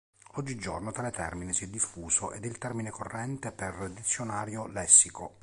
Oggigiorno 0.31 0.91
tale 0.91 1.11
termine 1.11 1.53
si 1.53 1.65
è 1.65 1.67
diffuso 1.67 2.31
ed 2.31 2.45
è 2.45 2.47
il 2.47 2.57
termine 2.57 2.89
corrente 2.89 3.51
per 3.51 3.87
"dizionario, 3.93 4.65
lessico". 4.65 5.37